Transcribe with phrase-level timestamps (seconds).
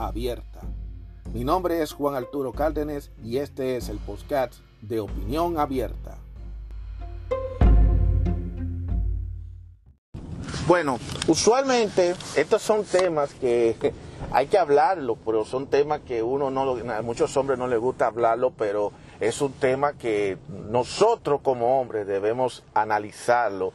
[0.00, 0.60] abierta.
[1.32, 6.18] Mi nombre es Juan Arturo Cárdenas y este es el podcast de Opinión Abierta.
[10.66, 13.92] Bueno, usualmente estos son temas que
[14.32, 18.06] hay que hablarlo, pero son temas que uno no, a muchos hombres no les gusta
[18.06, 23.72] hablarlo, pero es un tema que nosotros como hombres debemos analizarlo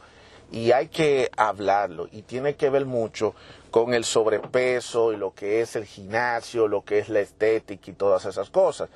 [0.50, 3.34] y hay que hablarlo y tiene que ver mucho
[3.76, 7.92] con el sobrepeso y lo que es el gimnasio, lo que es la estética y
[7.92, 8.88] todas esas cosas.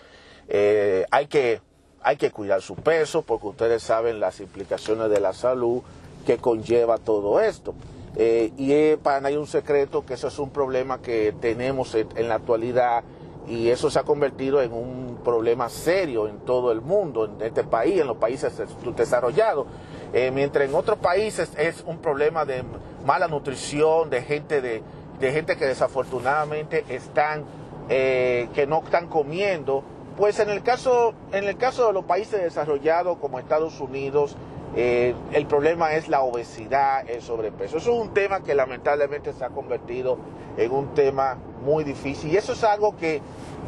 [0.49, 1.61] Eh, hay, que,
[2.01, 5.83] hay que cuidar su peso porque ustedes saben las implicaciones de la salud
[6.25, 7.75] que conlleva todo esto.
[8.17, 12.37] Eh, y para nadie un secreto que eso es un problema que tenemos en, la
[12.37, 13.05] actualidad
[13.47, 17.65] y eso se ha convertido en un problema serio en todo el mundo, en este
[17.65, 18.55] país, en los países
[18.97, 19.67] desarrollados.
[20.13, 22.65] Eh, mientras en otros países es un problema de
[23.07, 24.83] mala nutrición, de gente, de,
[25.21, 27.45] gente que desafortunadamente están,
[27.89, 29.85] eh, que no están comiendo,
[30.17, 34.37] pues en el caso, en el caso de los países desarrollados como Estados Unidos,
[34.77, 37.79] eh, el problema es la obesidad, el sobrepeso.
[37.79, 40.19] Eso es un tema que lamentablemente se ha convertido
[40.57, 43.21] en un tema muy difícil y eso es algo que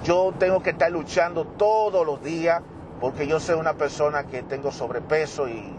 [0.04, 2.62] yo tengo que estar luchando todos los días
[3.00, 5.74] porque yo soy una persona que tengo sobrepeso y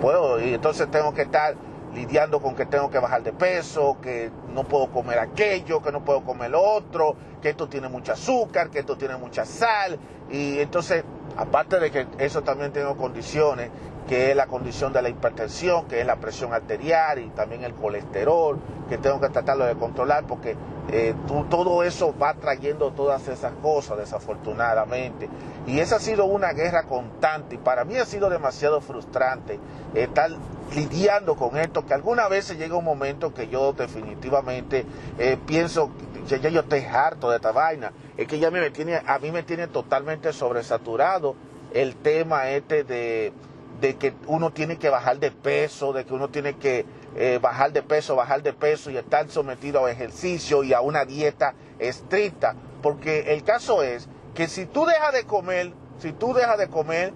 [0.00, 1.54] puedo y entonces tengo que estar
[1.94, 6.04] lidiando con que tengo que bajar de peso, que no puedo comer aquello, que no
[6.04, 9.98] puedo comer lo otro, que esto tiene mucho azúcar, que esto tiene mucha sal
[10.30, 11.04] y entonces
[11.40, 13.70] aparte de que eso también tengo condiciones
[14.06, 17.74] que es la condición de la hipertensión, que es la presión arterial y también el
[17.74, 18.58] colesterol,
[18.88, 20.56] que tengo que tratarlo de controlar porque
[20.90, 21.14] eh,
[21.48, 25.30] todo eso va trayendo todas esas cosas desafortunadamente.
[25.66, 29.58] Y esa ha sido una guerra constante y para mí ha sido demasiado frustrante
[29.94, 30.30] estar
[30.74, 34.84] lidiando con esto, que algunas veces llega un momento que yo definitivamente
[35.18, 35.90] eh, pienso
[36.26, 39.30] ya, ya yo estoy harto de esta vaina, es que ya me tiene, a mí
[39.30, 41.34] me tiene totalmente sobresaturado
[41.72, 43.32] el tema este de
[43.80, 46.84] de que uno tiene que bajar de peso, de que uno tiene que
[47.16, 51.04] eh, bajar de peso, bajar de peso y estar sometido a ejercicio y a una
[51.04, 52.54] dieta estricta.
[52.82, 57.12] Porque el caso es que si tú dejas de comer, si tú dejas de comer,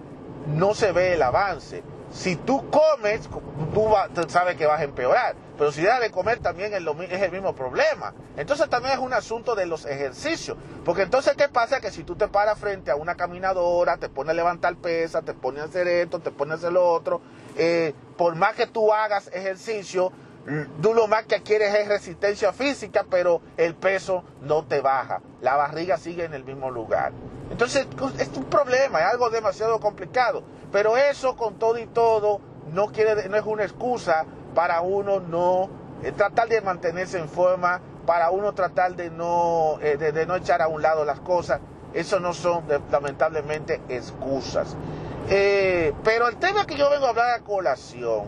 [0.47, 1.83] no se ve el avance.
[2.15, 3.29] Si tú comes,
[3.73, 3.89] tú,
[4.29, 5.35] sabes que vas a empeorar.
[5.57, 8.13] Pero si dejas de comer también es, el mismo problema.
[8.37, 10.57] Entonces también es un asunto de los ejercicios.
[10.85, 11.81] Porque entonces, ¿qué pasa?
[11.81, 15.33] Que si tú te paras frente a una caminadora, te pones a levantar pesas, te
[15.33, 17.19] pones a hacer esto, te pones a hacer lo otro,
[17.57, 20.13] eh, por más que tú hagas ejercicio,
[20.81, 25.21] tú lo más que quieres es resistencia física, pero el peso no te baja.
[25.41, 27.11] La barriga sigue en el mismo lugar.
[27.51, 27.87] Entonces,
[28.19, 30.43] es un problema, es algo demasiado complicado.
[30.75, 32.41] Pero eso con todo y todo
[32.73, 35.69] no, quiere, no es una excusa para uno no
[36.03, 40.61] eh, tratar de mantenerse en forma, para uno tratar de no, eh, de, no echar
[40.61, 41.61] a un lado las cosas.
[41.93, 44.75] Eso no son lamentablemente excusas.
[45.29, 48.25] Eh, pero el tema que yo vengo a hablar a colación,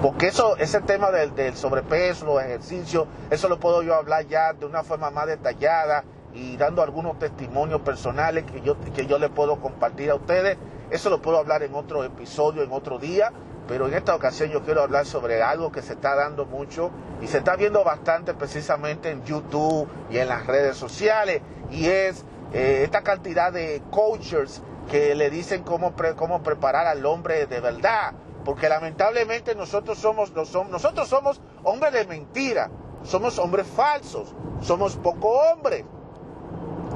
[0.00, 4.54] porque eso, ese tema del, del sobrepeso, los ejercicios, eso lo puedo yo hablar ya
[4.54, 9.28] de una forma más detallada y dando algunos testimonios personales que yo, que yo le
[9.28, 10.56] puedo compartir a ustedes.
[10.90, 13.32] Eso lo puedo hablar en otro episodio, en otro día,
[13.66, 17.26] pero en esta ocasión yo quiero hablar sobre algo que se está dando mucho y
[17.26, 22.82] se está viendo bastante precisamente en YouTube y en las redes sociales y es eh,
[22.84, 28.12] esta cantidad de coaches que le dicen cómo, cómo preparar al hombre de verdad,
[28.44, 32.70] porque lamentablemente nosotros somos, nosotros somos hombres de mentira,
[33.02, 35.84] somos hombres falsos, somos poco hombres.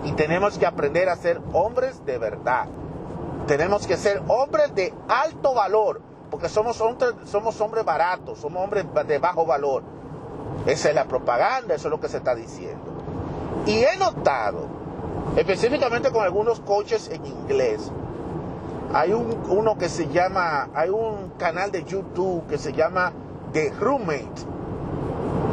[0.04, 2.68] Y tenemos que aprender a ser hombres de verdad.
[3.46, 6.00] Tenemos que ser hombres de alto valor,
[6.30, 6.82] porque somos,
[7.24, 9.82] somos hombres baratos, somos hombres de bajo valor.
[10.66, 12.90] Esa es la propaganda, eso es lo que se está diciendo.
[13.66, 14.66] Y he notado,
[15.36, 17.90] específicamente con algunos coaches en inglés,
[18.92, 23.12] hay un, uno que se llama, hay un canal de YouTube que se llama
[23.52, 24.46] The Roommate.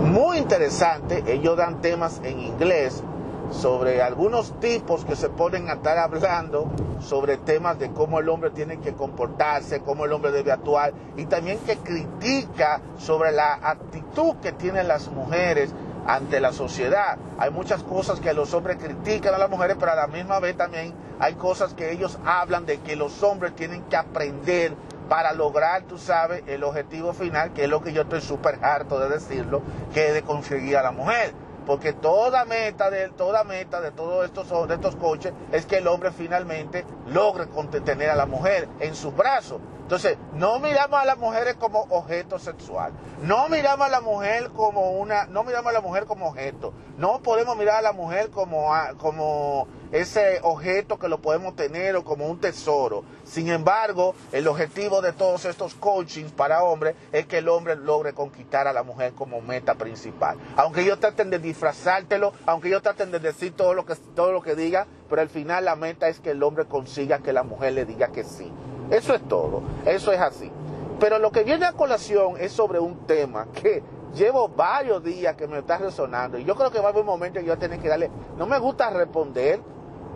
[0.03, 3.03] Muy interesante, ellos dan temas en inglés
[3.51, 8.49] sobre algunos tipos que se ponen a estar hablando sobre temas de cómo el hombre
[8.49, 14.35] tiene que comportarse, cómo el hombre debe actuar y también que critica sobre la actitud
[14.41, 15.73] que tienen las mujeres
[16.05, 17.17] ante la sociedad.
[17.37, 20.55] Hay muchas cosas que los hombres critican a las mujeres, pero a la misma vez
[20.55, 24.73] también hay cosas que ellos hablan de que los hombres tienen que aprender
[25.09, 28.99] para lograr, tú sabes, el objetivo final, que es lo que yo estoy súper harto
[28.99, 29.61] de decirlo,
[29.93, 31.33] que es de conseguir a la mujer.
[31.67, 35.87] Porque toda meta de toda meta de todos estos de estos coches es que el
[35.87, 37.45] hombre finalmente logre
[37.81, 39.59] tener a la mujer en sus brazos.
[39.81, 42.93] Entonces, no miramos a las mujeres como objeto sexual.
[43.21, 46.73] No miramos a la mujer como una, no miramos a la mujer como objeto.
[46.97, 52.03] No podemos mirar a la mujer como, como ese objeto que lo podemos tener o
[52.03, 53.03] como un tesoro.
[53.23, 58.13] Sin embargo, el objetivo de todos estos coachings para hombres es que el hombre logre
[58.13, 60.37] conquistar a la mujer como meta principal.
[60.55, 64.41] Aunque ellos traten de disfrazártelo, aunque ellos traten de decir todo lo que, todo lo
[64.41, 67.73] que diga, pero al final la meta es que el hombre consiga que la mujer
[67.73, 68.51] le diga que sí.
[68.89, 70.51] Eso es todo, eso es así.
[70.99, 73.83] Pero lo que viene a colación es sobre un tema que
[74.15, 77.07] llevo varios días que me está resonando y yo creo que va a haber un
[77.07, 79.61] momento que yo tener que darle, no me gusta responder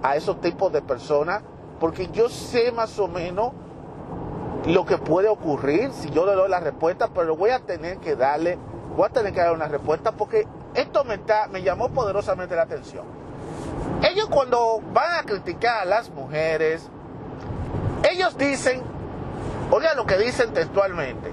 [0.04, 1.44] a esos tipos de personas
[1.80, 3.54] porque yo sé más o menos
[4.68, 8.16] lo que puede ocurrir si yo le doy la respuesta, pero voy a tener que
[8.16, 8.60] darle,
[8.96, 12.64] voy a tener que darle una respuesta porque esto me, está, me llamó poderosamente la
[12.64, 13.04] atención.
[14.04, 16.88] Ellos cuando van a criticar a las mujeres,
[18.10, 18.84] ellos dicen,
[19.72, 21.32] oiga lo que dicen textualmente,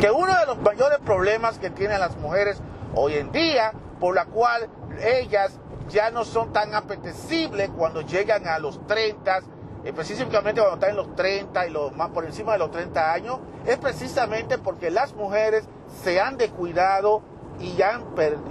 [0.00, 2.60] que uno de los mayores problemas que tienen las mujeres
[2.94, 4.68] hoy en día, por la cual
[5.00, 5.52] ellas
[5.88, 9.40] ya no son tan apetecibles cuando llegan a los 30,
[9.84, 13.38] específicamente cuando están en los 30 y los más por encima de los 30 años,
[13.66, 15.64] es precisamente porque las mujeres
[16.02, 17.22] se han descuidado
[17.58, 18.00] y ya,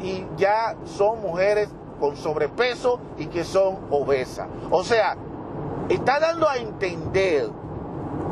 [0.02, 1.70] y ya son mujeres
[2.00, 4.48] con sobrepeso y que son obesas.
[4.70, 5.16] O sea,
[5.90, 7.50] está dando a entender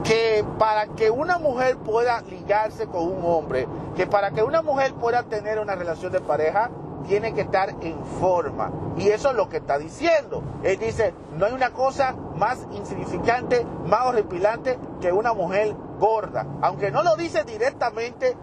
[0.04, 4.94] que para que una mujer pueda ligarse con un hombre, que para que una mujer
[4.94, 6.70] pueda tener una relación de pareja,
[7.06, 8.72] tiene que estar en forma.
[8.98, 10.44] Y eso es lo que está diciendo.
[10.64, 16.46] Él dice, no hay una cosa más insignificante, más horripilante que una mujer gorda.
[16.62, 18.36] Aunque no lo dice directamente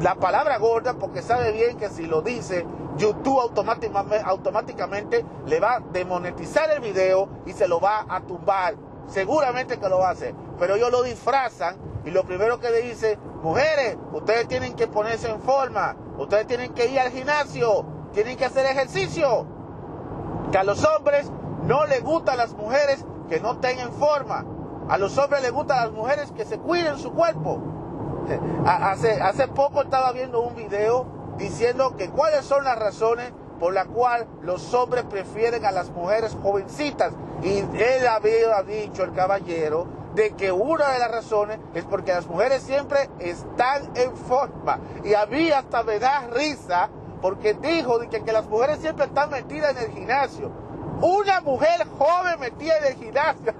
[0.00, 5.76] la palabra gorda, porque sabe bien que si lo dice, YouTube automáticamente, automáticamente le va
[5.76, 8.74] a demonetizar el video y se lo va a tumbar.
[9.06, 10.34] Seguramente que lo va a hacer.
[10.58, 15.30] Pero ellos lo disfrazan y lo primero que le dice, mujeres, ustedes tienen que ponerse
[15.30, 19.46] en forma, ustedes tienen que ir al gimnasio, tienen que hacer ejercicio.
[20.50, 21.30] Que a los hombres
[21.64, 24.44] no les gustan las mujeres que no tengan forma.
[24.88, 27.60] A los hombres les gustan las mujeres que se cuiden su cuerpo.
[28.66, 33.86] Hace, hace poco estaba viendo un video diciendo que cuáles son las razones por las
[33.86, 37.12] cuales los hombres prefieren a las mujeres jovencitas.
[37.42, 39.86] Y él había dicho, el caballero,
[40.16, 44.80] de que una de las razones es porque las mujeres siempre están en forma.
[45.04, 46.88] Y a mí hasta me da risa
[47.20, 50.50] porque dijo de que, las mujeres siempre están metidas en el gimnasio.
[51.02, 53.52] Una mujer joven metida en el gimnasio.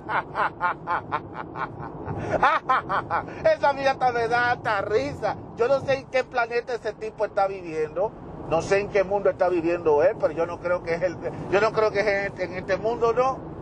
[3.55, 5.37] Esa mía hasta me da hasta risa.
[5.59, 8.11] Yo no sé en qué planeta ese tipo está viviendo.
[8.49, 11.19] No sé en qué mundo está viviendo él, pero yo no creo que es el,
[11.51, 13.56] yo no creo que es en este, este mundo, no.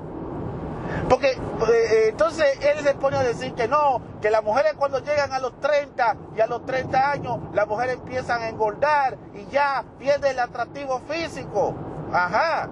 [1.08, 4.98] Porque eh, eh, entonces él se pone a decir que no, que las mujeres cuando
[4.98, 9.46] llegan a los 30 y a los 30 años, las mujeres empiezan a engordar y
[9.50, 11.74] ya pierde el atractivo físico.
[12.12, 12.68] Ajá.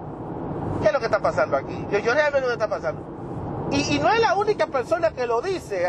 [0.81, 1.87] ¿Qué es lo que está pasando aquí?
[1.91, 3.13] Yo, yo realmente lo que está pasando.
[3.71, 5.87] Y, no es la única persona que lo dice.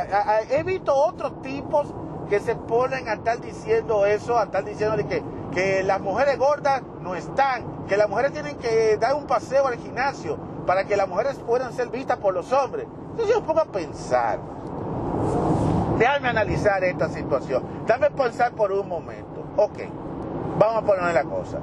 [0.49, 1.93] He visto otros tipos
[2.31, 5.23] que se ponen a estar diciendo eso, a estar diciendo que,
[5.53, 9.77] que las mujeres gordas no están, que las mujeres tienen que dar un paseo al
[9.77, 12.87] gimnasio para que las mujeres puedan ser vistas por los hombres.
[13.11, 14.39] Entonces yo pongo a pensar,
[15.99, 19.45] déjame analizar esta situación, déjame pensar por un momento.
[19.57, 19.79] Ok,
[20.59, 21.59] vamos a poner la cosa.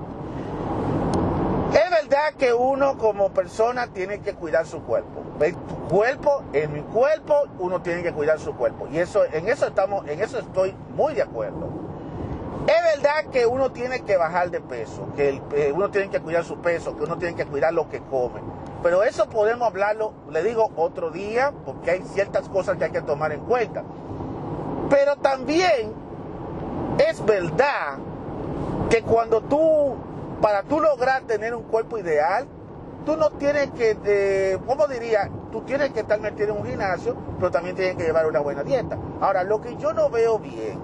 [1.73, 5.21] Es verdad que uno como persona tiene que cuidar su cuerpo.
[5.39, 5.55] En
[5.89, 8.87] cuerpo, en mi cuerpo, uno tiene que cuidar su cuerpo.
[8.91, 11.69] Y eso, en eso estamos, en eso estoy muy de acuerdo.
[12.67, 16.43] Es verdad que uno tiene que bajar de peso, que eh, uno tiene que cuidar
[16.43, 18.41] su peso, que uno tiene que cuidar lo que come.
[18.83, 23.01] Pero eso podemos hablarlo, le digo, otro día, porque hay ciertas cosas que hay que
[23.01, 23.83] tomar en cuenta.
[24.89, 25.93] Pero también
[26.97, 27.97] es verdad
[28.89, 29.95] que cuando tú
[30.41, 32.47] para tú lograr tener un cuerpo ideal,
[33.05, 35.29] tú no tienes que, eh, ¿cómo diría?
[35.51, 38.63] Tú tienes que estar metido en un gimnasio, pero también tienes que llevar una buena
[38.63, 38.97] dieta.
[39.21, 40.79] Ahora, lo que yo no veo bien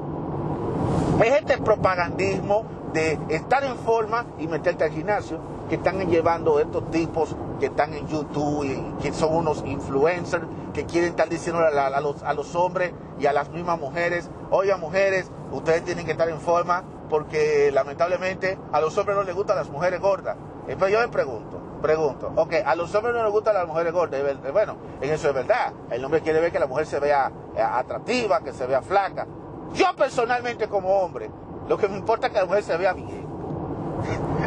[1.24, 6.90] es este propagandismo de estar en forma y meterte al gimnasio que están llevando estos
[6.92, 12.00] tipos que están en YouTube y que son unos influencers que quieren estar diciendo a,
[12.02, 16.30] los, a los hombres y a las mismas mujeres, oigan mujeres, ustedes tienen que estar
[16.30, 20.38] en forma, porque lamentablemente a los hombres no les gustan las mujeres gordas.
[20.68, 24.22] Entonces yo me pregunto, pregunto, ok, a los hombres no les gustan las mujeres gordas.
[24.52, 25.74] Bueno, en eso es verdad.
[25.90, 29.26] El hombre quiere ver que la mujer se vea eh, atractiva, que se vea flaca.
[29.74, 31.30] Yo personalmente como hombre,
[31.68, 33.27] lo que me importa es que la mujer se vea bien.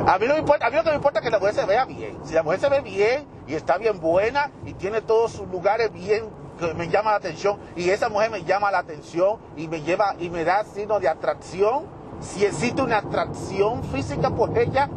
[0.07, 2.19] A mí, me importa, lo que me importa es que la mujer se vea bien.
[2.25, 5.93] Si la mujer se ve bien y está bien buena y tiene todos sus lugares
[5.93, 6.29] bien
[6.59, 10.15] que me llama la atención y esa mujer me llama la atención y me lleva
[10.19, 11.87] y me da signo de atracción,
[12.21, 14.89] si existe una atracción física por ella,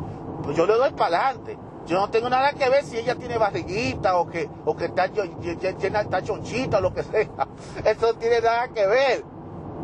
[0.43, 1.57] pues yo le doy para adelante.
[1.86, 5.07] Yo no tengo nada que ver si ella tiene barriguita o que, o que está,
[5.07, 7.48] llena, está chonchita o lo que sea.
[7.86, 9.24] Eso no tiene nada que ver.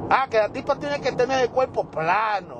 [0.09, 2.58] Ah, que la tipa tiene que tener el cuerpo plano.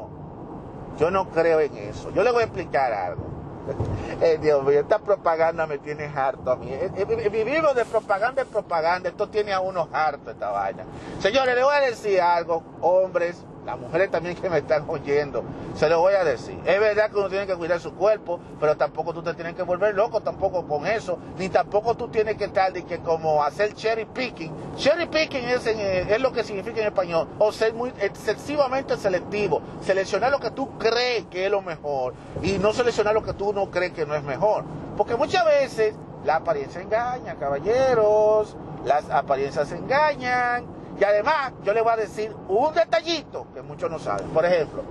[0.99, 2.11] Yo no creo en eso.
[2.13, 3.23] Yo le voy a explicar algo.
[4.21, 6.67] Eh, Dios mío, esta propaganda me tiene harto a mí.
[6.69, 9.07] Eh, eh, vivimos de propaganda en propaganda.
[9.07, 10.83] Esto tiene a uno harto esta vaina.
[11.19, 15.43] Señores, le voy a decir algo, hombres, las mujeres también que me están oyendo,
[15.75, 16.59] se lo voy a decir.
[16.65, 19.61] Es verdad que uno tiene que cuidar su cuerpo, pero tampoco tú te tienes que
[19.61, 23.75] volver loco tampoco con eso, ni tampoco tú tienes que estar de que como hacer
[23.75, 24.51] cherry picking.
[24.75, 30.31] Cherry picking es, es lo que significa en español, o ser muy excesivamente selectivo, seleccionar
[30.31, 33.69] lo que tú crees que es lo mejor y no seleccionar lo que tú no
[33.69, 34.63] crees que no es mejor.
[34.97, 35.93] Porque muchas veces
[36.25, 42.73] la apariencia engaña, caballeros, las apariencias engañan y además, yo les voy a decir un
[42.73, 44.27] detallito que muchos no saben.
[44.29, 44.83] Por ejemplo,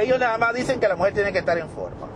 [0.00, 2.06] ellos nada más dicen que la mujer tiene que estar en forma.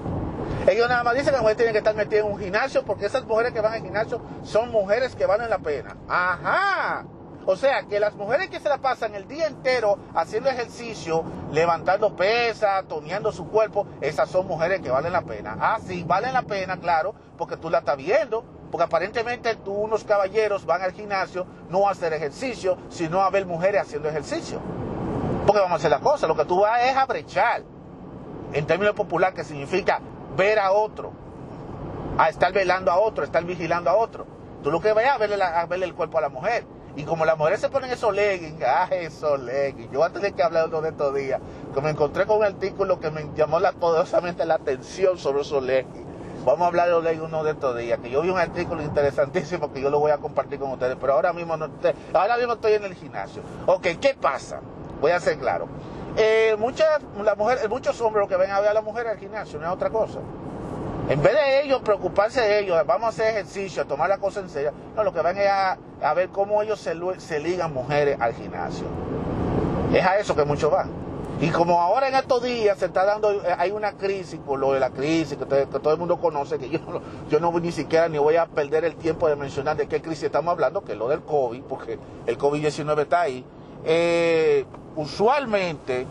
[0.69, 3.07] Ellos nada más dicen que la mujer tiene que estar metida en un gimnasio porque
[3.07, 5.97] esas mujeres que van al gimnasio son mujeres que valen la pena.
[6.09, 7.05] Ajá.
[7.47, 12.15] O sea, que las mujeres que se la pasan el día entero haciendo ejercicio, levantando
[12.15, 15.57] pesas, toneando su cuerpo, esas son mujeres que valen la pena.
[15.59, 18.45] Ah, sí, valen la pena, claro, porque tú la estás viendo.
[18.71, 23.47] Porque aparentemente tú, unos caballeros van al gimnasio no a hacer ejercicio, sino a ver
[23.47, 24.61] mujeres haciendo ejercicio.
[25.47, 27.63] Porque vamos a hacer la cosa, lo que tú vas es a brechar,
[28.53, 30.01] en términos popular, que significa
[30.37, 31.13] ver a otro,
[32.19, 34.27] a estar velando a otro, a estar vigilando a otro.
[34.63, 36.65] Tú lo que vas a verle, a verle el cuerpo a la mujer.
[36.97, 40.35] Y como las mujeres se ponen esos leggings, ah, esos leggings, yo voy a tener
[40.35, 41.41] que hablar de estos días,
[41.73, 45.63] que me encontré con un artículo que me llamó la, poderosamente la atención sobre esos
[45.63, 46.10] leggings.
[46.45, 49.83] Vamos a hablar de uno de estos días, que yo vi un artículo interesantísimo que
[49.83, 51.69] yo lo voy a compartir con ustedes, pero ahora mismo no,
[52.15, 53.43] ahora mismo estoy en el gimnasio.
[53.67, 54.61] Ok, ¿qué pasa?
[55.03, 55.69] Voy a ser claro.
[56.17, 56.89] Eh, muchas,
[57.23, 59.73] la mujer, muchos hombres que ven a ver a la mujer al gimnasio no es
[59.73, 60.21] otra cosa.
[61.11, 64.41] En vez de ellos preocuparse de ellos, vamos a hacer ejercicio, a tomar la cosa
[64.41, 67.75] en serio, no, lo que van es a, a ver cómo ellos se, se ligan
[67.75, 68.87] mujeres al gimnasio.
[69.93, 71.10] Es a eso que muchos van.
[71.41, 74.73] Y como ahora en estos días se está dando, eh, hay una crisis, por lo
[74.73, 76.79] de la crisis que, todo el mundo conoce, que yo,
[77.31, 80.25] yo no ni siquiera ni voy a perder el tiempo de mencionar de qué crisis
[80.25, 83.45] estamos hablando, que es lo del COVID, porque el COVID-19 está ahí.
[83.87, 84.67] Eh,
[84.97, 86.07] usualmente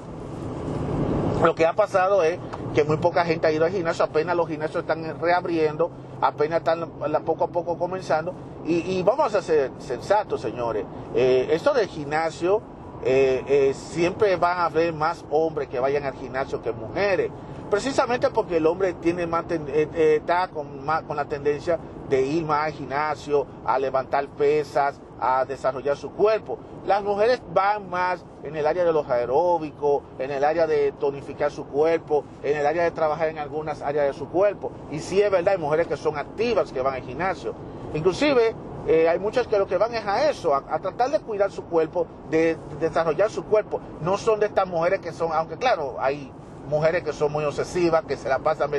[1.43, 2.39] lo que ha pasado es
[2.73, 6.89] que muy poca gente ha ido al gimnasio, apenas los gimnasios están reabriendo, apenas están
[7.23, 8.33] poco a poco comenzando.
[8.65, 10.85] Y, vamos a ser sensatos, señores.
[11.15, 12.61] Eh, esto del gimnasio
[13.03, 17.31] eh, eh, siempre van a haber más hombres que vayan al gimnasio que mujeres.
[17.69, 21.79] Precisamente porque el hombre tiene más eh, está con, con la tendencia
[22.09, 26.57] de ir más al gimnasio, a levantar pesas, a desarrollar su cuerpo.
[26.85, 31.51] Las mujeres van más en el área de los aeróbicos, en el área de tonificar
[31.51, 34.71] su cuerpo, en el área de trabajar en algunas áreas de su cuerpo.
[34.91, 37.53] Y sí es verdad, hay mujeres que son activas, que van al gimnasio.
[37.93, 38.55] Inclusive
[38.87, 41.63] eh, hay muchas que lo que van es a eso, a, tratar de cuidar su
[41.65, 43.81] cuerpo, de, desarrollar su cuerpo.
[44.01, 46.31] No son de estas mujeres que son, aunque claro, hay
[46.67, 48.71] mujeres que son muy obsesivas, que se la pasan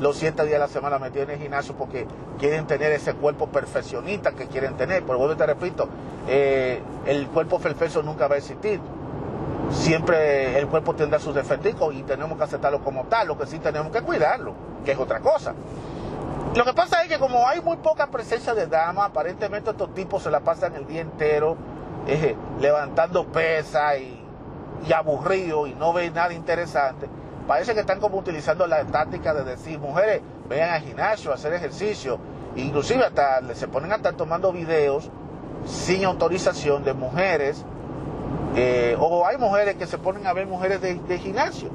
[0.00, 2.06] los siete días de la semana metidas en el gimnasio porque
[2.38, 5.02] quieren tener ese cuerpo perfeccionista que quieren tener.
[5.04, 5.88] Pero vuelvo te repito,
[6.28, 8.80] eh, el cuerpo perfecto nunca va a existir.
[9.70, 13.28] Siempre el cuerpo tendrá sus defectos y tenemos que aceptarlo como tal.
[13.28, 15.54] Lo que sí tenemos que cuidarlo, que es otra cosa.
[16.54, 20.22] Lo que pasa es que como hay muy poca presencia de damas, aparentemente estos tipos
[20.22, 21.56] se la pasan el día entero
[22.06, 24.22] eh, levantando pesas y,
[24.86, 27.08] y aburridos y no ven nada interesante.
[27.46, 31.54] Parece que están como utilizando la táctica de decir, mujeres, vayan al gimnasio a hacer
[31.54, 32.18] ejercicio.
[32.54, 35.08] Inclusive hasta se ponen a estar tomando videos
[35.64, 37.64] sin autorización de mujeres.
[38.56, 41.70] Eh, o hay mujeres que se ponen a ver mujeres de gimnasio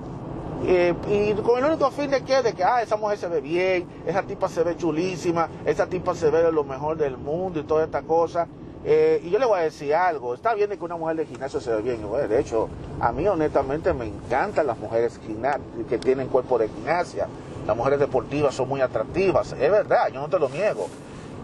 [0.66, 3.42] eh, y con el único fin de que, de que, ah, esa mujer se ve
[3.42, 7.64] bien, esa tipa se ve chulísima, esa tipa se ve lo mejor del mundo y
[7.64, 8.48] toda esta cosa.
[8.84, 11.26] Eh, y yo le voy a decir algo, está bien de que una mujer de
[11.26, 12.00] gimnasio se ve bien,
[12.30, 12.70] de hecho,
[13.02, 15.20] a mí honestamente me encantan las mujeres
[15.90, 17.28] que tienen cuerpo de gimnasia,
[17.66, 20.88] las mujeres deportivas son muy atractivas, es verdad, yo no te lo niego,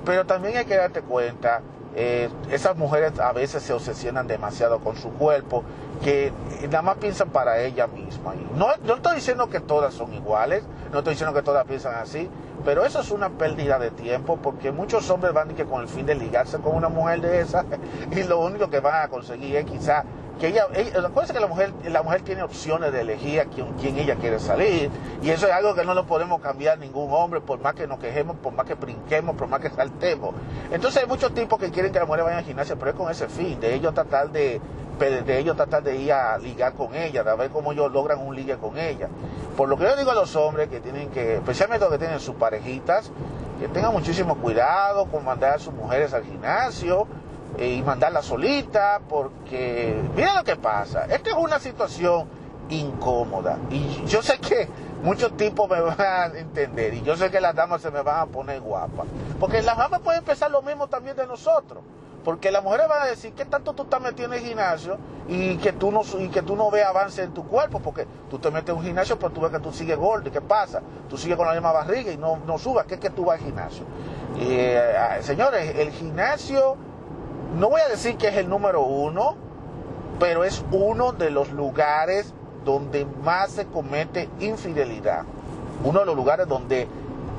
[0.05, 1.61] pero también hay que darte cuenta
[1.95, 5.63] eh, esas mujeres a veces se obsesionan demasiado con su cuerpo,
[6.03, 6.31] que
[6.63, 8.33] nada más piensan para ella misma.
[8.55, 12.29] no, no estoy diciendo que todas son iguales, no estoy diciendo que todas piensan así,
[12.65, 16.05] pero eso es una pérdida de tiempo porque muchos hombres van que con el fin
[16.05, 17.65] de ligarse con una mujer de esa
[18.11, 20.03] y lo único que van a conseguir es quizá
[20.39, 23.73] que ella, ella acuérdense que la mujer, la mujer tiene opciones de elegir a quién,
[23.79, 24.89] quién, ella quiere salir
[25.21, 27.99] y eso es algo que no lo podemos cambiar ningún hombre por más que nos
[27.99, 30.33] quejemos, por más que brinquemos, por más que saltemos.
[30.71, 33.11] Entonces hay muchos tipos que quieren que la mujer vaya al gimnasio, pero es con
[33.11, 34.59] ese fin, de ellos tratar de,
[34.99, 38.35] de ellos tratar de ir a ligar con ella, de ver cómo ellos logran un
[38.35, 39.09] ligue con ella.
[39.55, 42.19] Por lo que yo digo a los hombres que tienen que, especialmente los que tienen
[42.19, 43.11] sus parejitas,
[43.59, 47.07] que tengan muchísimo cuidado con mandar a sus mujeres al gimnasio
[47.57, 52.27] y mandarla solita, porque mira lo que pasa, esta es una situación
[52.69, 54.67] incómoda y yo sé que
[55.03, 58.21] muchos tipos me van a entender y yo sé que las damas se me van
[58.21, 59.05] a poner guapas,
[59.39, 61.83] porque las damas pueden pensar lo mismo también de nosotros.
[62.23, 65.57] Porque las mujeres van a decir que tanto tú estás metido en el gimnasio y
[65.57, 68.49] que tú no y que tú no ves avance en tu cuerpo, porque tú te
[68.49, 70.29] metes en un gimnasio, pero tú ves que tú sigues gordo.
[70.29, 70.81] ¿Y qué pasa?
[71.09, 72.85] Tú sigues con la misma barriga y no, no subas.
[72.85, 73.83] ¿Qué es que tú vas al gimnasio?
[74.39, 76.77] Eh, ah, señores, el gimnasio,
[77.55, 79.35] no voy a decir que es el número uno,
[80.19, 82.33] pero es uno de los lugares
[82.65, 85.23] donde más se comete infidelidad.
[85.83, 86.87] Uno de los lugares donde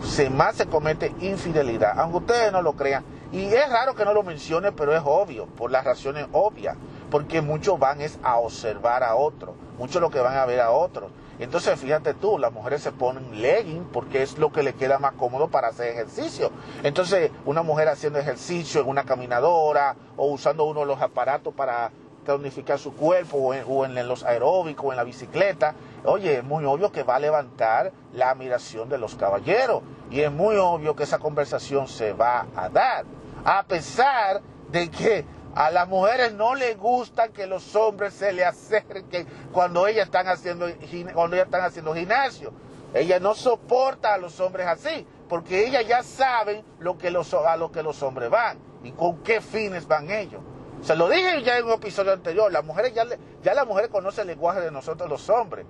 [0.03, 1.99] se más se comete infidelidad.
[1.99, 5.47] Aunque ustedes no lo crean, y es raro que no lo mencione, pero es obvio,
[5.47, 6.77] por las razones obvias,
[7.11, 10.71] porque muchos van es a observar a otros, muchos lo que van a ver a
[10.71, 11.11] otros.
[11.39, 15.13] Entonces, fíjate tú, las mujeres se ponen legging porque es lo que le queda más
[15.13, 16.51] cómodo para hacer ejercicio.
[16.83, 21.91] Entonces, una mujer haciendo ejercicio en una caminadora o usando uno de los aparatos para
[22.25, 25.75] tonificar su cuerpo o en, o en, los aeróbicos o en la bicicleta,
[26.05, 30.33] oye, es muy obvio que va a levantar la admiración de los caballeros y es
[30.33, 33.05] muy obvio que esa conversación se va a dar
[33.45, 38.45] a pesar de que a las mujeres no les gusta que los hombres se le
[38.45, 40.67] acerquen cuando ellas están haciendo,
[41.15, 42.53] cuando ellas están haciendo gimnasio.
[42.93, 47.73] Ella no soporta a los hombres así, porque ellas ya saben lo que a lo
[47.73, 50.41] que los hombres van y con qué fines van ellos.
[50.81, 53.05] Se lo dije ya en un episodio anterior, las mujeres ya,
[53.43, 55.67] ya las mujeres conocen el lenguaje de nosotros los hombres.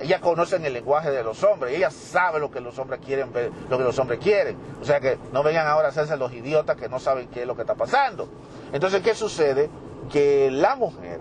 [0.00, 3.50] Ellas conocen el lenguaje de los hombres, ellas saben lo que los hombres quieren ver,
[3.68, 4.56] lo que los hombres quieren.
[4.80, 7.46] O sea que no vengan ahora a hacerse los idiotas que no saben qué es
[7.46, 8.28] lo que está pasando.
[8.72, 9.70] Entonces, ¿qué sucede?
[10.10, 11.20] Que la mujer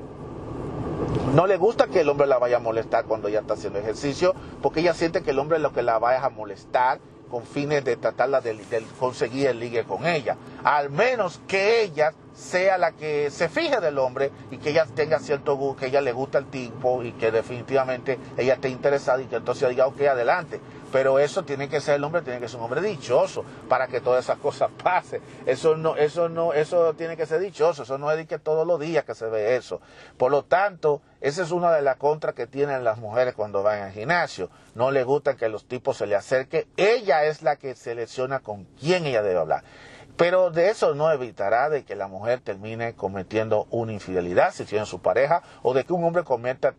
[1.34, 4.36] no le gusta que el hombre la vaya a molestar cuando ella está haciendo ejercicio,
[4.62, 7.84] porque ella siente que el hombre es lo que la vaya a molestar con fines
[7.86, 8.60] de tratarla de,
[9.00, 10.36] conseguir el ligue con ella.
[10.63, 15.20] Al menos que ella sea la que se fije del hombre y que ella tenga
[15.20, 19.26] cierto gusto, que ella le gusta el tipo y que definitivamente ella esté interesada y
[19.26, 20.60] que entonces diga, ok, adelante.
[20.91, 24.02] Pero eso tiene que ser el hombre, tiene que ser un hombre dichoso para que
[24.02, 25.22] todas esas cosas pasen.
[25.46, 27.84] Eso no, eso no, eso tiene que ser dichoso.
[27.84, 29.80] Eso no es que todos los días que se ve eso.
[30.17, 33.84] Por lo tanto, esa es una de las contras que tienen las mujeres cuando van
[33.84, 34.50] al gimnasio.
[34.76, 36.67] No le gusta que los tipos se le acerquen.
[36.76, 39.63] Ella es la que selecciona con quién ella debe hablar.
[40.17, 44.86] Pero de eso no evitará de que la mujer termine cometiendo una infidelidad si tiene
[44.86, 46.74] su pareja o de que un hombre cometa,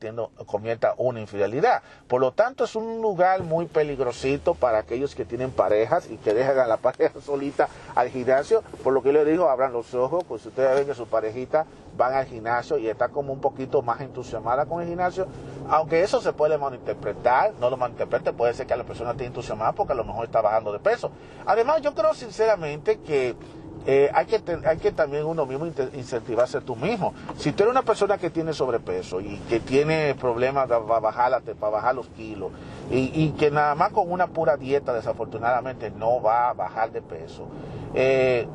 [0.47, 1.83] cometa una infidelidad.
[2.09, 6.35] Por lo tanto, es un lugar muy peligrosito para aquellos que tienen parejas y que
[6.35, 8.63] dejan a la pareja solita al gimnasio.
[8.83, 11.67] Por lo que le digo, abran los ojos, pues si ustedes ven que su parejita
[11.97, 15.27] van al gimnasio y está como un poquito más entusiasmada con el gimnasio,
[15.69, 19.73] aunque eso se puede malinterpretar, no lo malinterprete, puede ser que la persona esté entusiasmada
[19.73, 21.11] porque a lo mejor está bajando de peso.
[21.47, 23.37] Además, yo creo sinceramente que
[23.85, 27.15] eh, hay, que hay que también uno mismo incentivarse tú mismo.
[27.37, 31.71] Si tú eres una persona que tiene sobrepeso y que tiene problemas para bajar, para
[31.71, 32.53] bajar los kilos
[32.91, 37.03] y, y, que nada más con una pura dieta desafortunadamente no va a bajar de
[37.03, 37.49] peso,
[37.95, 38.47] eh,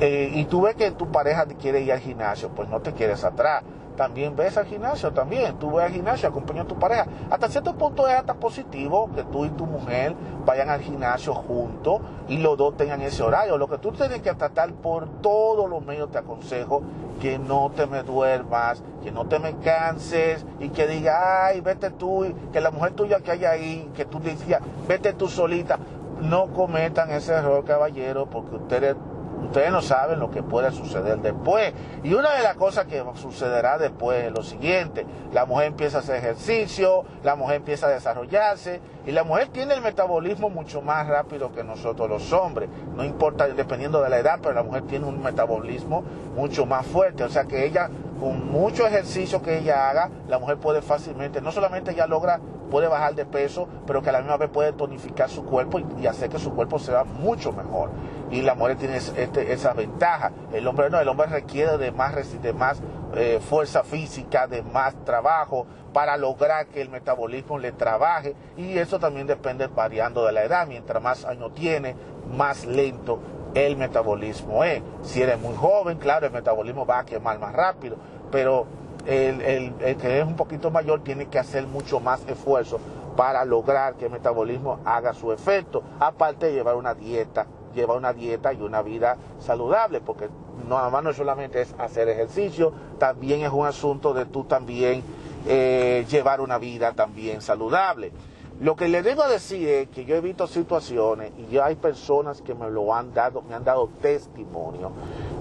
[0.00, 3.24] eh, y tú ves que tu pareja quiere ir al gimnasio, pues no te quieres
[3.24, 3.62] atrás.
[3.96, 5.58] También ves al gimnasio, también.
[5.58, 7.06] Tú ves al gimnasio, acompaña a tu pareja.
[7.28, 10.14] Hasta cierto punto es hasta positivo que tú y tu mujer
[10.46, 13.58] vayan al gimnasio juntos y los dos tengan ese horario.
[13.58, 16.82] Lo que tú tienes que tratar por todos los medios, te aconsejo
[17.20, 21.90] que no te me duermas, que no te me canses y que diga, ay, vete
[21.90, 22.24] tú,
[22.54, 25.78] que la mujer tuya que hay ahí, que tú decías, vete tú solita.
[26.22, 28.96] No cometan ese error, caballero, porque ustedes
[29.44, 31.72] Ustedes no saben lo que puede suceder después.
[32.02, 35.06] Y una de las cosas que sucederá después es lo siguiente.
[35.32, 39.74] La mujer empieza a hacer ejercicio, la mujer empieza a desarrollarse y la mujer tiene
[39.74, 42.68] el metabolismo mucho más rápido que nosotros los hombres.
[42.94, 46.04] No importa dependiendo de la edad, pero la mujer tiene un metabolismo
[46.36, 47.24] mucho más fuerte.
[47.24, 51.50] O sea que ella con mucho ejercicio que ella haga, la mujer puede fácilmente, no
[51.50, 52.38] solamente ya logra,
[52.70, 56.06] puede bajar de peso, pero que a la misma vez puede tonificar su cuerpo y,
[56.06, 57.90] hacer que su cuerpo sea mucho mejor.
[58.30, 60.32] Y la mujer tiene este, esa ventaja.
[60.52, 62.80] El hombre no, el hombre requiere de más, de más
[63.14, 69.00] eh, fuerza física, de más trabajo para lograr que el metabolismo le trabaje y eso
[69.00, 70.66] también depende variando de la edad.
[70.66, 71.96] Mientras más años tiene,
[72.32, 73.18] más lento
[73.54, 74.82] el metabolismo es.
[75.02, 77.96] Si eres muy joven, claro, el metabolismo va a quemar más rápido,
[78.30, 78.66] pero
[79.06, 82.78] el, que es un poquito mayor tiene que hacer mucho más esfuerzo
[83.16, 88.12] para lograr que el metabolismo haga su efecto, aparte de llevar una dieta, llevar una
[88.12, 90.28] dieta y una vida saludable, porque
[90.68, 95.02] no, nada más no solamente es hacer ejercicio, también es un asunto de tú también
[95.46, 98.12] eh, llevar una vida también saludable.
[98.60, 102.54] Lo que le debo decir es que yo he visto situaciones y hay personas que
[102.54, 104.92] me lo han dado, me han dado testimonio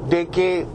[0.08, 0.66] de que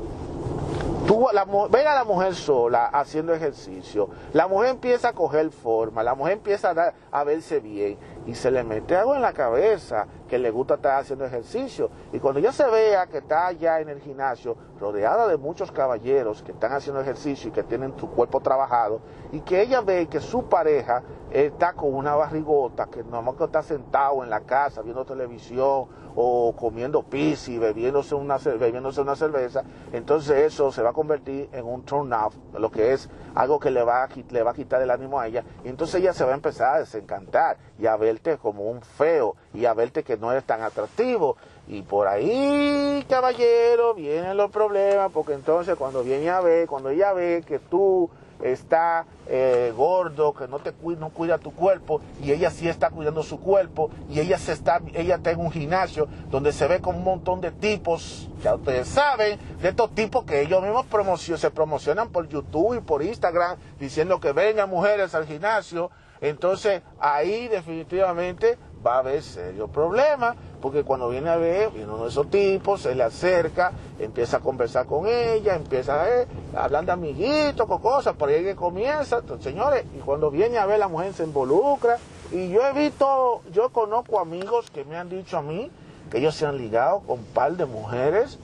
[1.07, 6.03] tú la, ven a la mujer sola haciendo ejercicio, la mujer empieza a coger forma,
[6.03, 10.07] la mujer empieza a, a verse bien y se le mete algo en la cabeza
[10.35, 11.91] que le gusta estar haciendo ejercicio.
[12.13, 16.43] Y cuando ella se vea que está allá en el gimnasio, rodeada de muchos caballeros
[16.43, 20.19] que están haciendo ejercicio y que tienen su cuerpo trabajado, y que ella ve que
[20.19, 25.05] su pareja está con una barrigota, que más que está sentado en la casa viendo
[25.05, 30.93] televisión o comiendo pizza y bebiéndose una, bebiéndose una cerveza, entonces eso se va a
[30.93, 34.53] convertir en un turn off, lo que es algo que le va, a, le va
[34.53, 37.57] a quitar el ánimo a ella, y entonces ella se va a empezar a desencantar
[37.79, 41.37] y a verte como un feo y a verte que no eres tan atractivo.
[41.67, 47.13] Y por ahí, caballero, vienen los problemas, porque entonces cuando viene a ver, cuando ella
[47.13, 48.11] ve que tú
[48.43, 52.91] está eh, gordo, que no te cuida, no cuida tu cuerpo, y ella sí está
[52.91, 56.81] cuidando su cuerpo, y ella se está, ella está en un gimnasio donde se ve
[56.81, 60.87] con un montón de tipos, ya ustedes saben, de estos tipos que ellos mismos
[61.21, 67.49] se promocionan por YouTube y por Instagram, diciendo que vengan mujeres al gimnasio, entonces ahí
[67.49, 72.31] definitivamente va a haber serios problemas, porque cuando viene a ver, viene uno de esos
[72.31, 77.67] tipos, se le acerca, empieza a conversar con ella, empieza a eh, hablar de amiguitos,
[77.67, 81.25] con cosas, por ahí que comienza, señores, y cuando viene a ver la mujer se
[81.25, 81.99] involucra,
[82.33, 85.71] y yo he visto, yo conozco amigos que me han dicho a mí
[86.11, 88.39] que ellos se han ligado con un par de mujeres,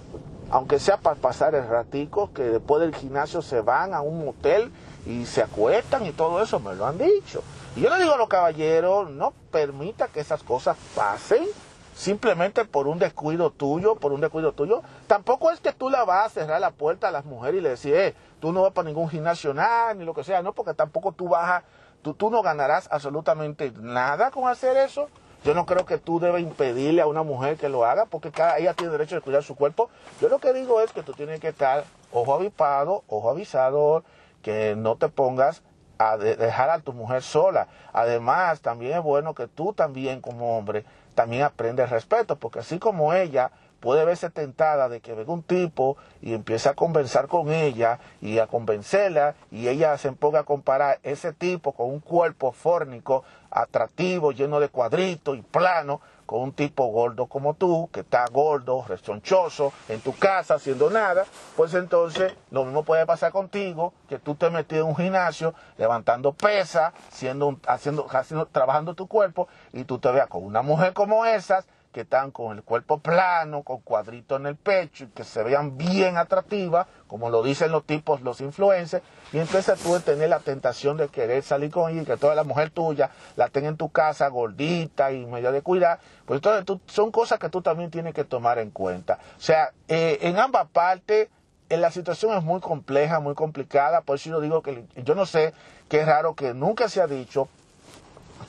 [0.50, 4.70] aunque sea para pasar el ratico, que después del gimnasio se van a un motel
[5.07, 7.42] y se acuestan y todo eso, me lo han dicho.
[7.76, 11.46] Y yo le digo a los caballeros, no permita que esas cosas pasen
[11.94, 14.83] simplemente por un descuido tuyo, por un descuido tuyo.
[15.06, 17.68] Tampoco es que tú la vas a cerrar la puerta a las mujeres y le
[17.70, 20.74] decir, eh, tú no vas para ningún gimnasio, nada, ni lo que sea, no, porque
[20.74, 21.62] tampoco tú vas
[22.02, 25.09] tú, tú no ganarás absolutamente nada con hacer eso.
[25.44, 28.59] Yo no creo que tú debes impedirle a una mujer que lo haga, porque cada,
[28.59, 29.90] ella tiene derecho de cuidar su cuerpo.
[30.20, 34.02] Yo lo que digo es que tú tienes que estar ojo avipado, ojo avisador,
[34.42, 35.62] que no te pongas
[36.01, 37.69] a dejar a tu mujer sola.
[37.93, 43.13] Además, también es bueno que tú también como hombre también aprendes respeto, porque así como
[43.13, 47.99] ella puede verse tentada de que venga un tipo y empiece a conversar con ella
[48.23, 53.23] y a convencerla y ella se ponga a comparar ese tipo con un cuerpo fórnico
[53.51, 58.85] atractivo, lleno de cuadritos y plano, con un tipo gordo como tú, que está gordo,
[58.87, 61.25] rechonchoso, en tu casa haciendo nada,
[61.57, 66.33] pues entonces lo mismo puede pasar contigo, que tú te metes en un gimnasio levantando
[66.33, 68.07] pesas, haciendo, haciendo,
[68.53, 72.57] trabajando tu cuerpo, y tú te veas con una mujer como esas, que están con
[72.57, 77.31] el cuerpo plano, con cuadritos en el pecho y que se vean bien atractivas, como
[77.31, 81.70] lo dicen los tipos, los influencers, y entonces tú tener la tentación de querer salir
[81.70, 85.26] con ella y que toda la mujer tuya la tenga en tu casa gordita y
[85.26, 89.18] medio de cuidar, pues entonces son cosas que tú también tienes que tomar en cuenta.
[89.37, 91.29] O sea, eh, en ambas partes
[91.70, 95.26] eh, la situación es muy compleja, muy complicada, por eso yo digo que yo no
[95.26, 95.55] sé,
[95.88, 97.48] qué es raro que nunca se ha dicho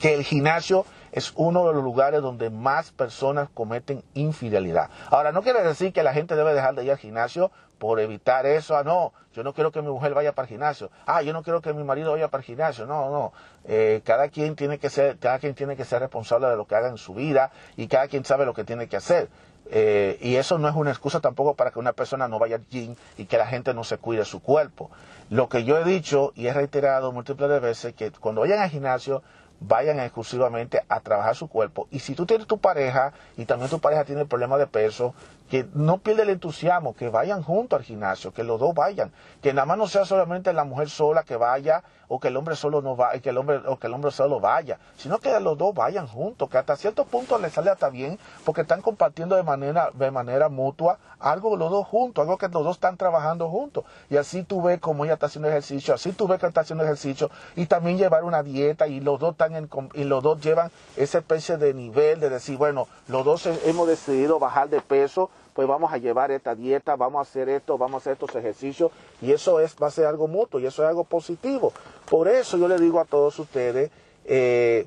[0.00, 4.90] que el gimnasio es uno de los lugares donde más personas cometen infidelidad.
[5.10, 8.46] Ahora, no quiere decir que la gente debe dejar de ir al gimnasio por evitar
[8.46, 8.76] eso.
[8.76, 10.90] Ah, no, yo no quiero que mi mujer vaya para el gimnasio.
[11.04, 12.86] Ah, yo no quiero que mi marido vaya para el gimnasio.
[12.86, 13.32] No, no.
[13.64, 16.76] Eh, cada quien tiene que ser, cada quien tiene que ser responsable de lo que
[16.76, 19.28] haga en su vida y cada quien sabe lo que tiene que hacer.
[19.70, 22.66] Eh, y eso no es una excusa tampoco para que una persona no vaya al
[22.68, 24.90] gym y que la gente no se cuide su cuerpo.
[25.30, 29.22] Lo que yo he dicho y he reiterado múltiples veces que cuando vayan al gimnasio
[29.66, 31.88] vayan exclusivamente a trabajar su cuerpo.
[31.90, 35.14] Y si tú tienes tu pareja y también tu pareja tiene problemas de peso,
[35.50, 39.52] que no pierda el entusiasmo, que vayan juntos al gimnasio, que los dos vayan, que
[39.52, 42.82] nada más no sea solamente la mujer sola que vaya o que el hombre solo
[42.82, 45.74] no va, que el hombre o que el hombre solo vaya, sino que los dos
[45.74, 49.90] vayan juntos, que hasta cierto punto les sale hasta bien porque están compartiendo de manera
[49.94, 53.84] de manera mutua algo los dos juntos, algo que los dos están trabajando juntos.
[54.10, 56.84] Y así tú ves cómo ella está haciendo ejercicio, así tú ves que está haciendo
[56.84, 60.70] ejercicio y también llevar una dieta y los dos están en, y los dos llevan
[60.96, 65.68] esa especie de nivel de decir, bueno, los dos hemos decidido bajar de peso pues
[65.68, 69.32] vamos a llevar esta dieta, vamos a hacer esto, vamos a hacer estos ejercicios y
[69.32, 71.72] eso es, va a ser algo mutuo y eso es algo positivo.
[72.08, 73.90] Por eso yo le digo a todos ustedes
[74.24, 74.86] eh,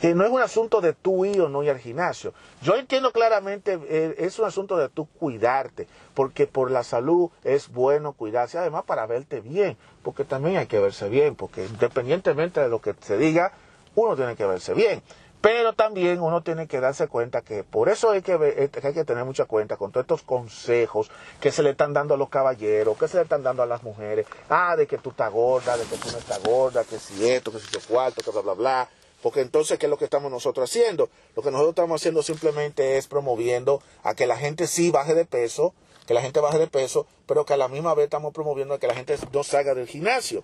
[0.00, 2.32] que no es un asunto de tú ir o no ir al gimnasio.
[2.62, 7.68] Yo entiendo claramente, eh, es un asunto de tú cuidarte, porque por la salud es
[7.68, 12.68] bueno cuidarse, además para verte bien, porque también hay que verse bien, porque independientemente de
[12.68, 13.52] lo que se diga,
[13.94, 15.02] uno tiene que verse bien.
[15.40, 19.04] Pero también uno tiene que darse cuenta que por eso hay que, eh, hay que
[19.04, 22.98] tener mucha cuenta con todos estos consejos que se le están dando a los caballeros,
[22.98, 24.26] que se le están dando a las mujeres.
[24.50, 27.50] Ah, de que tú estás gorda, de que tú no estás gorda, que si esto,
[27.50, 28.88] que si yo cuarto, que bla, bla, bla.
[29.22, 31.08] Porque entonces, ¿qué es lo que estamos nosotros haciendo?
[31.36, 35.24] Lo que nosotros estamos haciendo simplemente es promoviendo a que la gente sí baje de
[35.24, 35.74] peso,
[36.06, 38.78] que la gente baje de peso, pero que a la misma vez estamos promoviendo a
[38.78, 40.42] que la gente no salga del gimnasio.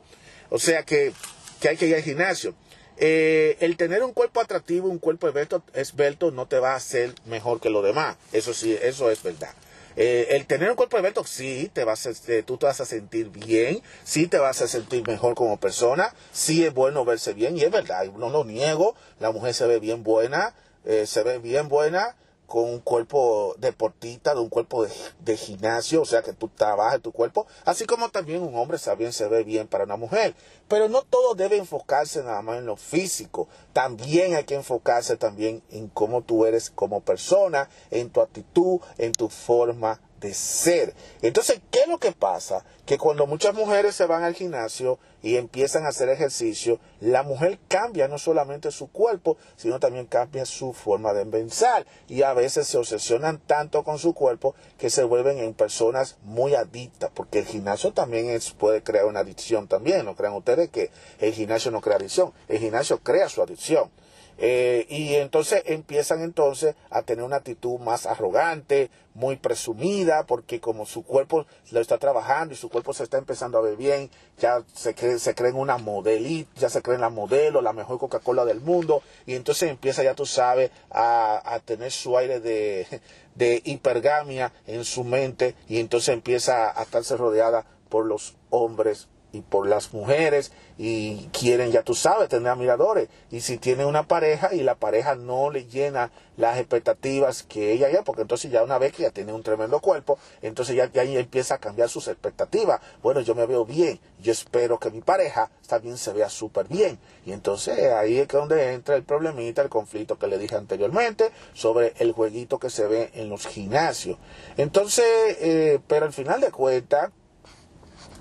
[0.51, 1.13] O sea que,
[1.61, 2.55] que hay que ir al gimnasio.
[2.99, 5.29] Eh, el tener un cuerpo atractivo, un cuerpo
[5.75, 8.17] esbelto, no te va a hacer mejor que lo demás.
[8.33, 9.51] Eso sí, eso es verdad.
[9.97, 12.85] Eh, el tener un cuerpo esbelto, sí, te vas a, este, tú te vas a
[12.85, 17.57] sentir bien, sí te vas a sentir mejor como persona, sí es bueno verse bien,
[17.57, 20.55] y es verdad, no lo niego, la mujer se ve bien buena,
[20.85, 22.15] eh, se ve bien buena,
[22.47, 24.87] con un cuerpo deportista, de un cuerpo
[25.21, 29.13] de, gimnasio, o sea que tú trabajas tu cuerpo, así como también un hombre también
[29.13, 30.35] se ve bien para una mujer.
[30.69, 35.63] Pero no todo debe enfocarse nada más en lo físico, también hay que enfocarse también
[35.71, 40.95] en cómo tú eres como persona, en tu actitud, en tu forma de ser.
[41.23, 42.65] Entonces, ¿qué es lo que pasa?
[42.85, 47.59] Que cuando muchas mujeres se van al gimnasio y empiezan a hacer ejercicio, la mujer
[47.69, 51.87] cambia no solamente su cuerpo, sino también cambia su forma de pensar.
[52.09, 56.55] Y a veces se obsesionan tanto con su cuerpo que se vuelven en personas muy
[56.55, 60.05] adictas, porque el gimnasio también es, puede crear una adicción también.
[60.05, 63.91] No crean ustedes que el gimnasio no crea adicción, el gimnasio crea su adicción.
[64.39, 70.85] Eh, y entonces empiezan entonces a tener una actitud más arrogante, muy presumida, porque como
[70.85, 74.63] su cuerpo lo está trabajando y su cuerpo se está empezando a ver bien, ya
[74.75, 78.61] se, cree, se creen una modelita, ya se creen la modelo, la mejor Coca-Cola del
[78.61, 82.87] mundo, y entonces empieza ya tú sabes a, a tener su aire de,
[83.35, 89.41] de hipergamia en su mente, y entonces empieza a estarse rodeada por los hombres y
[89.41, 93.09] por las mujeres y quieren, ya tú sabes, tener admiradores.
[93.31, 97.91] Y si tiene una pareja y la pareja no le llena las expectativas que ella
[97.91, 101.03] ya, porque entonces ya una vez que ya tiene un tremendo cuerpo, entonces ya, ya
[101.03, 102.81] empieza a cambiar sus expectativas.
[103.03, 106.99] Bueno, yo me veo bien, yo espero que mi pareja también se vea súper bien.
[107.25, 111.95] Y entonces ahí es donde entra el problemita, el conflicto que le dije anteriormente sobre
[111.99, 114.19] el jueguito que se ve en los gimnasios.
[114.59, 115.07] Entonces,
[115.41, 117.11] eh, pero al final de cuentas,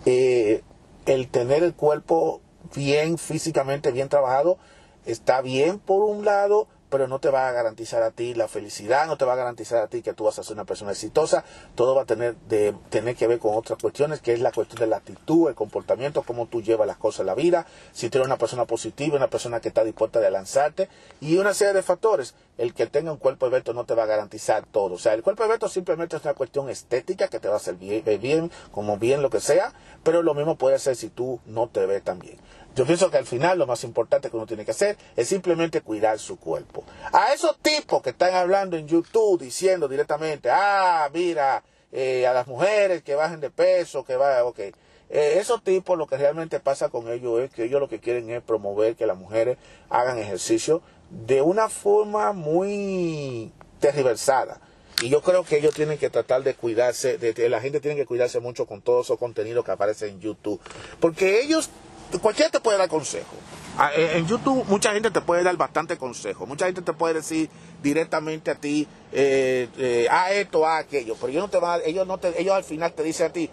[0.06, 0.62] eh,
[1.06, 2.42] el tener el cuerpo
[2.76, 4.58] bien físicamente, bien trabajado,
[5.06, 9.06] está bien por un lado, pero no te va a garantizar a ti la felicidad,
[9.06, 11.44] no te va a garantizar a ti que tú vas a ser una persona exitosa,
[11.76, 14.80] todo va a tener, de, tener que ver con otras cuestiones, que es la cuestión
[14.80, 18.20] de la actitud, el comportamiento, cómo tú llevas las cosas en la vida, si tú
[18.20, 20.88] eres una persona positiva, una persona que está dispuesta a lanzarte,
[21.20, 22.34] y una serie de factores.
[22.58, 24.94] El que tenga un cuerpo esbelto no te va a garantizar todo.
[24.94, 27.76] O sea, el cuerpo esbelto simplemente es una cuestión estética que te va a hacer
[27.76, 31.68] bien, bien, como bien lo que sea, pero lo mismo puede ser si tú no
[31.68, 32.38] te ves tan bien.
[32.76, 35.80] Yo pienso que al final lo más importante que uno tiene que hacer es simplemente
[35.80, 36.84] cuidar su cuerpo.
[37.14, 42.48] A esos tipos que están hablando en YouTube diciendo directamente, ah, mira, eh, a las
[42.48, 44.60] mujeres que bajen de peso, que vayan, ok.
[44.60, 48.30] Eh, esos tipos lo que realmente pasa con ellos es que ellos lo que quieren
[48.30, 49.58] es promover que las mujeres
[49.90, 54.60] hagan ejercicio de una forma muy tergiversada.
[55.02, 58.06] Y yo creo que ellos tienen que tratar de cuidarse, de, la gente tiene que
[58.06, 60.60] cuidarse mucho con todo esos contenidos que aparecen en YouTube.
[61.00, 61.70] Porque ellos
[62.20, 63.36] cualquiera te puede dar consejo.
[63.78, 66.46] Ah, eh, en YouTube mucha gente te puede dar bastante consejo.
[66.46, 67.50] Mucha gente te puede decir
[67.84, 71.16] directamente a ti, eh, eh, a esto, a aquello.
[71.20, 73.50] Pero ellos, no te van, ellos, no te, ellos al final te dicen a ti,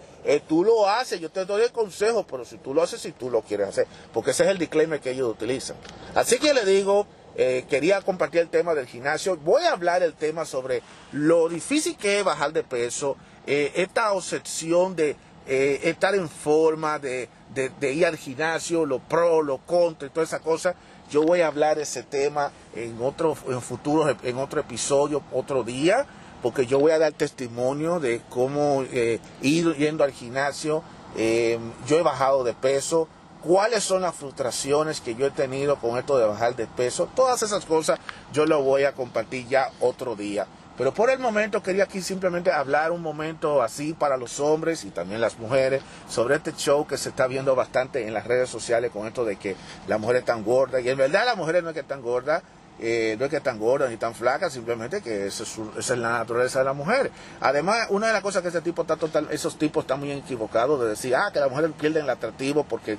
[0.47, 3.29] tú lo haces, yo te doy el consejo, pero si tú lo haces, si tú
[3.29, 3.85] lo quieres hacer.
[4.13, 5.75] Porque ese es el disclaimer que ellos utilizan.
[6.15, 9.35] Así que le digo, quería compartir el tema del gimnasio.
[9.35, 14.95] Voy a hablar el tema sobre lo difícil que es bajar de peso, esta obsesión
[14.95, 20.25] de estar en forma, de de, ir al gimnasio, lo pro, lo contra y toda
[20.25, 20.75] esa cosa.
[21.09, 26.05] Yo voy a hablar ese tema en otro, en futuro, en otro episodio, otro día,
[26.41, 30.83] porque yo voy a dar testimonio de cómo eh, ir yendo al gimnasio.
[31.15, 33.07] Eh, yo he bajado de peso,
[33.43, 37.09] cuáles son las frustraciones que yo he tenido con esto de bajar de peso.
[37.15, 37.99] Todas esas cosas
[38.31, 40.47] yo lo voy a compartir ya otro día.
[40.77, 44.89] Pero por el momento quería aquí simplemente hablar un momento así para los hombres y
[44.89, 48.91] también las mujeres sobre este show que se está viendo bastante en las redes sociales
[48.91, 49.55] con esto de que
[49.87, 50.81] la mujer es tan gorda.
[50.81, 52.41] Y en verdad la mujer no es que es tan gorda,
[52.79, 56.17] eh, no es que es tan gorda ni tan flaca, simplemente que esa es, la
[56.17, 57.11] naturaleza de la mujer.
[57.39, 60.81] Además, una de las cosas que ese tipo está total, esos tipos están muy equivocados
[60.81, 62.97] de decir, ah, que las mujeres pierden el atractivo porque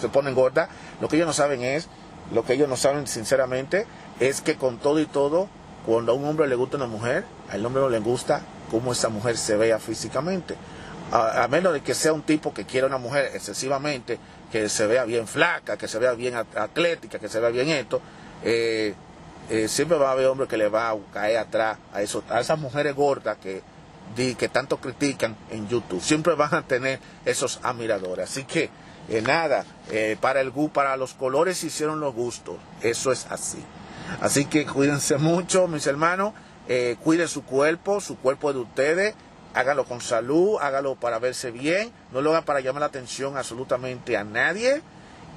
[0.00, 0.68] se ponen gordas.
[1.00, 1.88] Lo que ellos no saben es,
[2.32, 3.86] lo que ellos no saben sinceramente,
[4.18, 5.48] es que con todo y todo,
[5.86, 9.08] cuando a un hombre le gusta una mujer, al hombre no le gusta cómo esa
[9.08, 10.56] mujer se vea físicamente.
[11.10, 14.18] A, menos de que sea un tipo que quiera una mujer excesivamente,
[14.50, 18.00] que se vea bien flaca, que se vea bien atlética, que se vea bien esto,
[18.42, 18.94] eh,
[19.50, 22.40] eh, siempre va a haber hombres que le va a caer atrás a, eso, a
[22.40, 23.62] esas mujeres gordas que,
[24.16, 26.00] que tanto critican en YouTube.
[26.00, 28.30] Siempre van a tener esos admiradores.
[28.30, 28.70] Así que
[29.10, 29.66] eh, nada,
[30.20, 32.56] para el para los colores hicieron los gustos.
[32.80, 33.62] Eso es así.
[34.20, 36.32] Así que cuídense mucho, mis hermanos.
[36.68, 39.14] Eh, cuiden su cuerpo, su cuerpo de ustedes.
[39.54, 41.92] Hágalo con salud, hágalo para verse bien.
[42.12, 44.80] No lo hagan para llamar la atención absolutamente a nadie.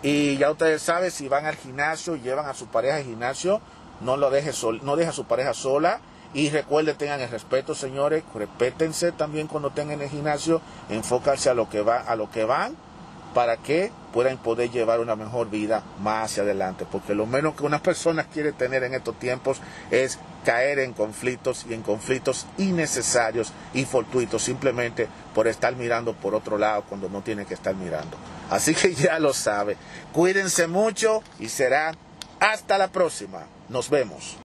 [0.01, 3.60] Y ya ustedes saben, si van al gimnasio, llevan a su pareja al gimnasio,
[4.01, 5.99] no lo deje sol, no deje a su pareja sola.
[6.34, 8.23] Y recuerden, tengan el respeto, señores.
[8.34, 10.62] Respétense también cuando tengan el gimnasio.
[10.89, 12.75] Enfóquense a lo que va, a lo que van
[13.36, 16.86] para que puedan poder llevar una mejor vida más hacia adelante.
[16.89, 19.60] Porque lo menos que una persona quiere tener en estos tiempos
[19.91, 26.34] es caer en conflictos y en conflictos innecesarios y fortuitos simplemente por estar mirando por
[26.34, 28.15] otro lado cuando no tiene que estar mirando.
[28.50, 29.76] Así que ya lo sabe.
[30.13, 31.91] Cuídense mucho y será
[32.39, 33.43] hasta la próxima.
[33.67, 34.38] Nos vemos.